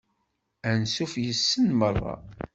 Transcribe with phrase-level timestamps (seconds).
[0.69, 2.15] Ansuf yes-sen merra.